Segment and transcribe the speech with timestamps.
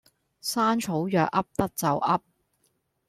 [0.03, 0.07] 山草藥
[1.27, 2.19] 噏得就噏